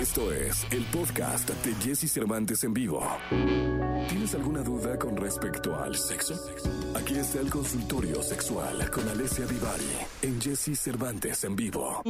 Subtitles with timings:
[0.00, 3.06] Esto es el podcast de Jesse Cervantes en vivo.
[4.08, 6.34] ¿Tienes alguna duda con respecto al sexo?
[6.94, 12.02] Aquí está el consultorio sexual con Alessia Divari en Jesse Cervantes en vivo.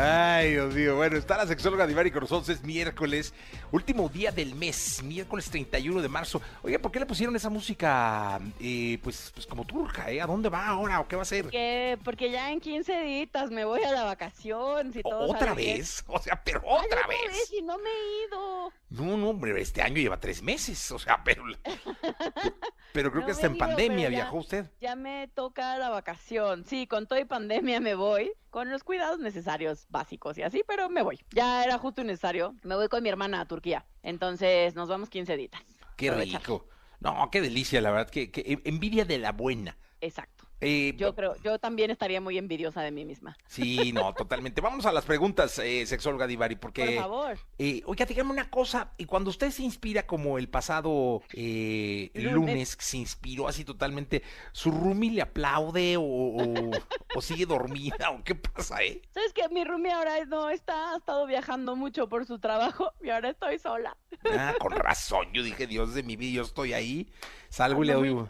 [0.00, 0.94] Ay, Dios mío.
[0.94, 2.48] Bueno, está la sexóloga Divari nosotros.
[2.48, 3.34] Es miércoles,
[3.72, 6.40] último día del mes, miércoles 31 de marzo.
[6.62, 10.20] Oye, ¿por qué le pusieron esa música, eh, pues, pues como turca, eh?
[10.20, 11.48] ¿A dónde va ahora o qué va a hacer?
[11.48, 14.92] Que porque ya en 15 días me voy a la vacación.
[14.92, 15.78] Si todo ¿Otra bien.
[15.78, 16.04] vez?
[16.06, 17.52] O sea, pero Ay, otra otra vez.
[17.52, 18.72] y no me he ido.
[18.90, 20.90] No, no, hombre, este año lleva tres meses.
[20.92, 21.44] O sea, pero.
[22.94, 24.70] Pero creo No que hasta en digo, pandemia viajó usted.
[24.80, 26.64] Ya me toca la vacación.
[26.64, 28.32] Sí, con todo y pandemia me voy.
[28.48, 31.20] Con los cuidados necesarios básicos y así, pero me voy.
[31.32, 32.56] Ya era justo y necesario.
[32.62, 33.84] Me voy con mi hermana a Turquía.
[34.02, 35.52] Entonces nos vamos 15 días.
[35.96, 36.66] Qué rico.
[37.00, 38.10] No, qué delicia, la verdad.
[38.10, 39.76] Que, que envidia de la buena.
[40.00, 40.37] Exacto.
[40.60, 43.36] Eh, Yo creo, yo también estaría muy envidiosa de mí misma.
[43.46, 44.60] Sí, no, totalmente.
[44.60, 46.84] Vamos a las preguntas, eh, sexóloga Divari, porque...
[46.84, 47.38] Por favor.
[47.58, 52.76] Eh, oiga, dígame una cosa, y cuando usted se inspira como el pasado eh, lunes.
[52.80, 56.70] Se inspiró así totalmente, ¿su roomie le aplaude o, o-
[57.14, 59.00] o sigue dormida o qué pasa, eh?
[59.10, 63.10] ¿Sabes que Mi roomie ahora no está, ha estado viajando mucho por su trabajo y
[63.10, 63.96] ahora estoy sola.
[64.30, 67.10] Ah, con razón, yo dije, Dios de mi vida, yo estoy ahí,
[67.48, 68.14] salgo y le doy...
[68.14, 68.26] muy-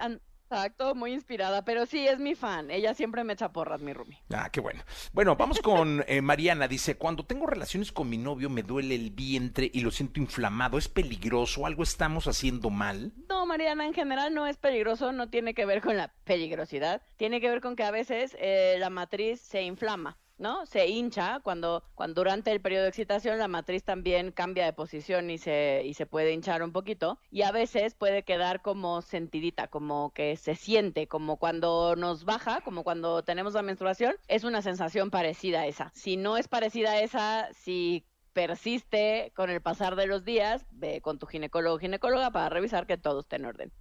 [0.51, 2.71] Exacto, muy inspirada, pero sí es mi fan.
[2.71, 4.23] Ella siempre me echa porras, mi roomie.
[4.33, 4.83] Ah, qué bueno.
[5.13, 6.67] Bueno, vamos con eh, Mariana.
[6.67, 10.79] Dice, cuando tengo relaciones con mi novio me duele el vientre y lo siento inflamado.
[10.79, 11.67] ¿Es peligroso?
[11.67, 13.13] ¿Algo estamos haciendo mal?
[13.29, 17.43] No, Mariana, en general no es peligroso, no tiene que ver con la peligrosidad, tiene
[17.43, 20.17] que ver con que a veces eh, la matriz se inflama.
[20.39, 20.67] ¿No?
[20.67, 25.31] Se hincha cuando, cuando durante el periodo de excitación la matriz también cambia de posición
[25.31, 27.19] y se, y se puede hinchar un poquito.
[27.31, 32.61] Y a veces puede quedar como sentidita, como que se siente, como cuando nos baja,
[32.61, 34.15] como cuando tenemos la menstruación.
[34.29, 35.91] Es una sensación parecida a esa.
[35.95, 41.01] Si no es parecida a esa, si persiste con el pasar de los días, ve
[41.01, 43.73] con tu ginecólogo o ginecóloga para revisar que todo esté en orden.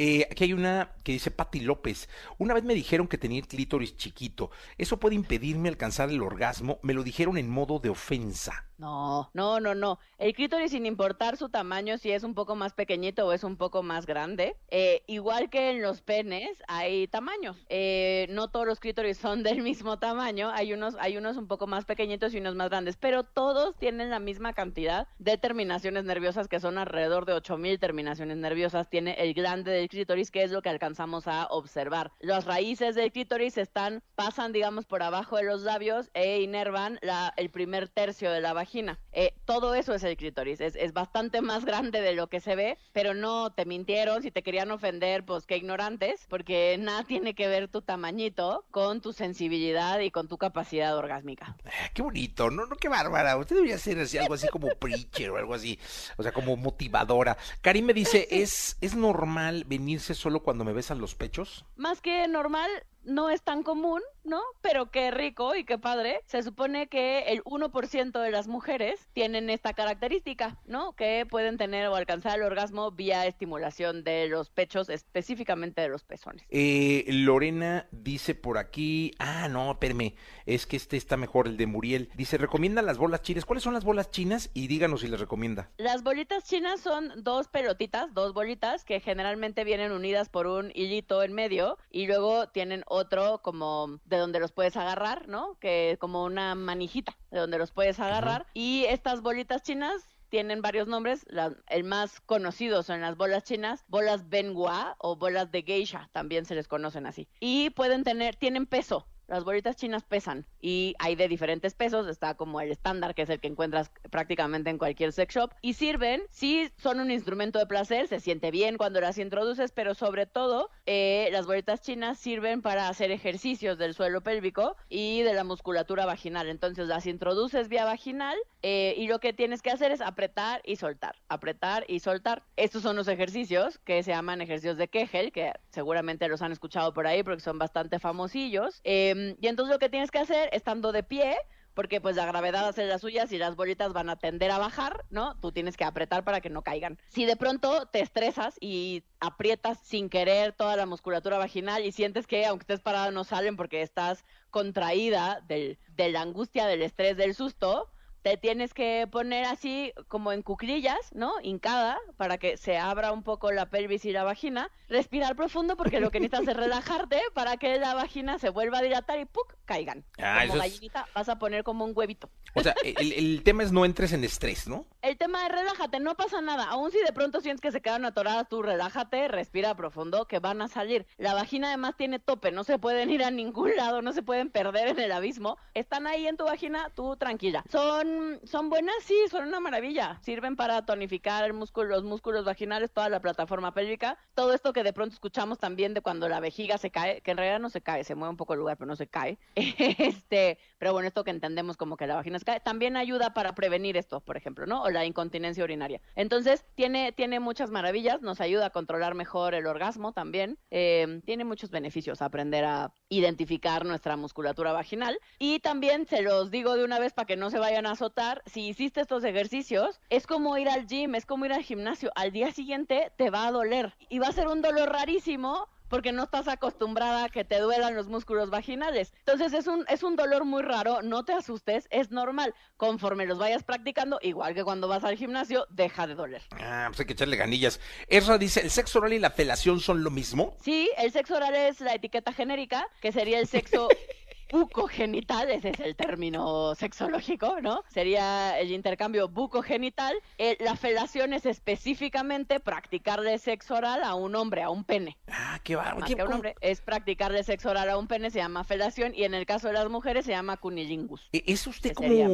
[0.00, 2.08] Eh, aquí hay una que dice Patti López.
[2.38, 4.52] Una vez me dijeron que tenía clítoris chiquito.
[4.76, 6.78] Eso puede impedirme alcanzar el orgasmo.
[6.82, 8.68] Me lo dijeron en modo de ofensa.
[8.78, 9.98] No, no, no, no.
[10.18, 13.56] El clítoris, sin importar su tamaño, si es un poco más pequeñito o es un
[13.56, 17.56] poco más grande, eh, igual que en los penes, hay tamaños.
[17.68, 20.50] Eh, no todos los clítoris son del mismo tamaño.
[20.50, 24.10] Hay unos, hay unos un poco más pequeñitos y unos más grandes, pero todos tienen
[24.10, 28.88] la misma cantidad de terminaciones nerviosas, que son alrededor de 8000 terminaciones nerviosas.
[28.88, 32.12] Tiene el glande del clítoris, que es lo que alcanzamos a observar.
[32.20, 37.32] Las raíces del clítoris están, pasan, digamos, por abajo de los labios e inervan la,
[37.36, 38.98] el primer tercio de la vagina.
[39.12, 40.60] Eh, todo eso es el clítoris.
[40.60, 44.22] Es, es bastante más grande de lo que se ve, pero no te mintieron.
[44.22, 49.00] Si te querían ofender, pues qué ignorantes, porque nada tiene que ver tu tamañito con
[49.00, 51.56] tu sensibilidad y con tu capacidad orgásmica.
[51.64, 53.36] Ah, qué bonito, no, no, qué bárbara.
[53.36, 55.78] Usted debería ser así, algo así como preacher o algo así.
[56.16, 57.36] O sea, como motivadora.
[57.60, 61.64] Karim me dice, ¿es, ¿es normal venirse solo cuando me besan los pechos?
[61.76, 62.68] Más que normal,
[63.08, 64.42] no es tan común, ¿no?
[64.60, 66.20] Pero qué rico y qué padre.
[66.26, 70.94] Se supone que el 1% de las mujeres tienen esta característica, ¿no?
[70.94, 76.04] Que pueden tener o alcanzar el orgasmo vía estimulación de los pechos, específicamente de los
[76.04, 76.44] pezones.
[76.50, 80.14] Eh, Lorena dice por aquí, ah, no, espérame,
[80.46, 82.10] es que este está mejor, el de Muriel.
[82.14, 83.44] Dice, recomienda las bolas chinas.
[83.44, 84.50] ¿Cuáles son las bolas chinas?
[84.52, 85.70] Y díganos si les recomienda.
[85.78, 91.22] Las bolitas chinas son dos pelotitas, dos bolitas que generalmente vienen unidas por un hilito
[91.22, 92.97] en medio y luego tienen otro
[93.42, 95.56] como de donde los puedes agarrar, ¿no?
[95.60, 98.46] Que como una manijita de donde los puedes agarrar.
[98.54, 101.24] Y estas bolitas chinas tienen varios nombres.
[101.28, 106.44] La- el más conocido son las bolas chinas, bolas Benhua o bolas de geisha, también
[106.44, 107.28] se les conocen así.
[107.40, 109.06] Y pueden tener, tienen peso.
[109.28, 113.28] Las bolitas chinas pesan y hay de diferentes pesos, está como el estándar, que es
[113.28, 117.66] el que encuentras prácticamente en cualquier sex shop, y sirven, sí son un instrumento de
[117.66, 122.62] placer, se siente bien cuando las introduces, pero sobre todo eh, las bolitas chinas sirven
[122.62, 126.48] para hacer ejercicios del suelo pélvico y de la musculatura vaginal.
[126.48, 130.76] Entonces las introduces vía vaginal eh, y lo que tienes que hacer es apretar y
[130.76, 132.44] soltar, apretar y soltar.
[132.56, 136.94] Estos son los ejercicios que se llaman ejercicios de Kegel, que seguramente los han escuchado
[136.94, 138.80] por ahí porque son bastante famosillos.
[138.84, 141.36] Eh, y entonces lo que tienes que hacer estando de pie,
[141.74, 145.04] porque pues la gravedad hace las suyas y las bolitas van a tender a bajar,
[145.10, 145.38] ¿no?
[145.38, 146.98] Tú tienes que apretar para que no caigan.
[147.08, 152.26] Si de pronto te estresas y aprietas sin querer toda la musculatura vaginal y sientes
[152.26, 157.16] que aunque estés parado no salen porque estás contraída del, de la angustia, del estrés,
[157.16, 157.92] del susto,
[158.22, 161.34] te tienes que poner así como en cuclillas, ¿no?
[161.42, 164.70] Hincada, para que se abra un poco la pelvis y la vagina.
[164.88, 168.82] Respirar profundo porque lo que necesitas es relajarte para que la vagina se vuelva a
[168.82, 169.54] dilatar y ¡puc!
[169.64, 170.04] caigan.
[170.18, 172.30] Ah, como es- gallinita vas a poner como un huevito.
[172.54, 174.86] O sea, el, el tema es no entres en estrés, ¿no?
[175.02, 176.64] El tema es relájate, no pasa nada.
[176.64, 180.62] Aún si de pronto sientes que se quedan atoradas, tú relájate, respira profundo, que van
[180.62, 181.06] a salir.
[181.18, 184.50] La vagina además tiene tope, no se pueden ir a ningún lado, no se pueden
[184.50, 185.58] perder en el abismo.
[185.74, 187.62] Están ahí en tu vagina, tú tranquila.
[187.70, 188.07] Son,
[188.44, 190.18] son buenas, sí, son una maravilla.
[190.22, 194.18] Sirven para tonificar el músculo, los músculos vaginales, toda la plataforma pélvica.
[194.34, 197.36] Todo esto que de pronto escuchamos también de cuando la vejiga se cae, que en
[197.36, 199.38] realidad no se cae, se mueve un poco el lugar, pero no se cae.
[199.98, 203.54] Este, pero bueno, esto que entendemos como que la vagina se cae, también ayuda para
[203.54, 204.82] prevenir esto, por ejemplo, ¿no?
[204.82, 206.00] O la incontinencia urinaria.
[206.14, 210.58] Entonces, tiene, tiene muchas maravillas, nos ayuda a controlar mejor el orgasmo también.
[210.70, 215.18] eh, tiene muchos beneficios aprender a identificar nuestra musculatura vaginal.
[215.38, 218.42] Y también se los digo de una vez para que no se vayan a azotar,
[218.46, 222.12] si hiciste estos ejercicios, es como ir al gym, es como ir al gimnasio.
[222.14, 226.12] Al día siguiente te va a doler y va a ser un dolor rarísimo porque
[226.12, 229.12] no estás acostumbrada a que te duelan los músculos vaginales.
[229.20, 232.54] Entonces es un, es un dolor muy raro, no te asustes, es normal.
[232.76, 236.42] Conforme los vayas practicando, igual que cuando vas al gimnasio, deja de doler.
[236.52, 237.80] Ah, pues hay que echarle ganillas.
[238.06, 240.56] Ezra dice, ¿el sexo oral y la felación son lo mismo?
[240.60, 243.88] Sí, el sexo oral es la etiqueta genérica, que sería el sexo
[244.50, 247.82] bucogenital, ese es el término sexológico, ¿no?
[247.88, 250.14] Sería el intercambio bucogenital.
[250.38, 255.16] Eh, la felación es específicamente practicarle sexo oral a un hombre, a un pene.
[255.30, 256.00] Ah, qué bárbaro.
[256.00, 258.64] Más ¿Qué- que a un hombre, es practicarle sexo oral a un pene, se llama
[258.64, 261.28] felación, y en el caso de las mujeres se llama cunilingus.
[261.32, 262.28] E- Es usted como, sería-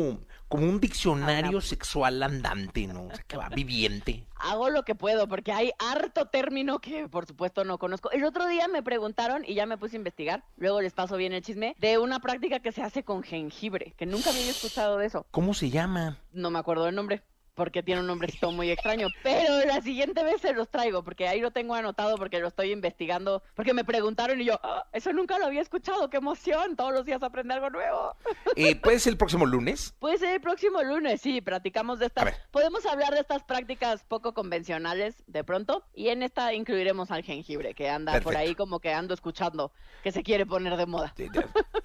[0.48, 3.06] como un diccionario sexual andante, ¿no?
[3.06, 4.26] O sea, que va viviente.
[4.36, 8.10] Hago lo que puedo porque hay harto término que por supuesto no conozco.
[8.10, 11.32] El otro día me preguntaron y ya me puse a investigar, luego les paso bien
[11.32, 15.06] el chisme, de una práctica que se hace con jengibre, que nunca había escuchado de
[15.06, 15.26] eso.
[15.30, 16.18] ¿Cómo se llama?
[16.32, 17.22] No me acuerdo el nombre
[17.54, 21.40] porque tiene un nombrecito muy extraño, pero la siguiente vez se los traigo porque ahí
[21.40, 25.38] lo tengo anotado porque lo estoy investigando, porque me preguntaron y yo, "Ah, eso nunca
[25.38, 28.16] lo había escuchado, qué emoción, todos los días aprende algo nuevo.
[28.56, 29.94] Eh, ¿Puede ser el próximo lunes?
[29.98, 32.32] Puede ser el próximo lunes, sí, platicamos de estas.
[32.52, 37.74] Podemos hablar de estas prácticas poco convencionales de pronto y en esta incluiremos al jengibre
[37.74, 39.72] que anda por ahí como que ando escuchando
[40.02, 41.12] que se quiere poner de moda.
[41.16, 41.30] De-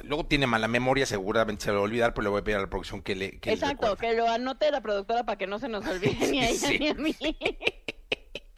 [0.03, 2.57] Luego tiene mala memoria, seguramente se lo va a olvidar, pero le voy a pedir
[2.57, 5.58] a la producción que le que Exacto, que lo anote la productora para que no
[5.59, 6.79] se nos olvide ni a ella Sí.
[6.79, 7.15] ni a mí.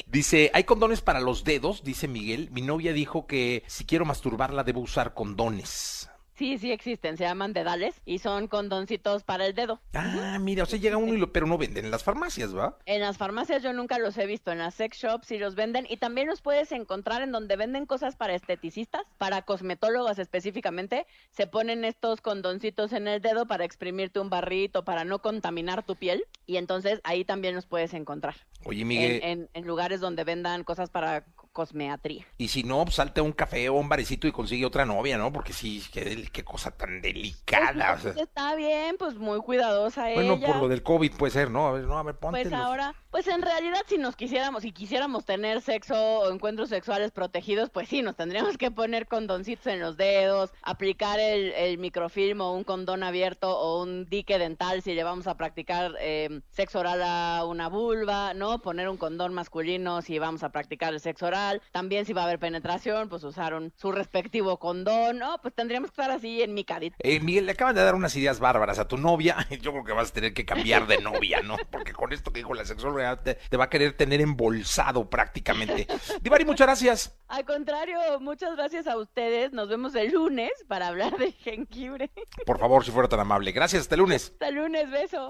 [0.05, 2.49] Dice, hay condones para los dedos, dice Miguel.
[2.51, 6.10] Mi novia dijo que si quiero masturbarla debo usar condones.
[6.41, 9.79] Sí, sí existen, se llaman dedales y son condoncitos para el dedo.
[9.93, 12.79] Ah, mira, o sea, llega uno y lo, pero no venden en las farmacias, ¿va?
[12.87, 15.85] En las farmacias yo nunca los he visto, en las sex shops sí los venden
[15.87, 21.05] y también los puedes encontrar en donde venden cosas para esteticistas, para cosmetólogos específicamente.
[21.29, 25.95] Se ponen estos condoncitos en el dedo para exprimirte un barrito, para no contaminar tu
[25.95, 28.33] piel y entonces ahí también los puedes encontrar.
[28.65, 32.25] Oye, En, Miguel, en- en lugares donde vendan cosas para cosmeatría.
[32.37, 35.17] y si no, pues salte a un café o un barecito y consigue otra novia,
[35.17, 35.31] ¿no?
[35.31, 37.93] Porque sí, qué, qué cosa tan delicada.
[37.93, 38.13] o sea.
[38.17, 40.47] Está bien, pues muy cuidadosa bueno, ella.
[40.47, 41.67] por lo del COVID puede ser, ¿no?
[41.67, 44.71] A ver, no, a ver, ponte Pues ahora, pues en realidad si nos quisiéramos, si
[44.71, 49.79] quisiéramos tener sexo o encuentros sexuales protegidos, pues sí, nos tendríamos que poner condoncitos en
[49.79, 54.93] los dedos, aplicar el, el microfilm o un condón abierto o un dique dental si
[54.93, 58.59] le vamos a practicar eh, sexo oral a una vulva, ¿no?
[58.59, 61.40] Poner un condón masculino si vamos a practicar el sexo oral.
[61.71, 65.39] También si va a haber penetración, pues usar un, su respectivo condón, ¿no?
[65.41, 66.95] Pues tendríamos que estar así en mi cadita.
[66.99, 69.37] Eh, Miguel, le acaban de dar unas ideas bárbaras a tu novia.
[69.61, 71.57] Yo creo que vas a tener que cambiar de novia, ¿no?
[71.69, 75.87] Porque con esto que dijo la sexóloga te, te va a querer tener embolsado prácticamente.
[76.21, 77.15] Divari, muchas gracias.
[77.27, 79.53] Al contrario, muchas gracias a ustedes.
[79.53, 82.11] Nos vemos el lunes para hablar de jengibre.
[82.45, 83.51] Por favor, si fuera tan amable.
[83.51, 84.31] Gracias, hasta el lunes.
[84.33, 85.29] Hasta el lunes, beso.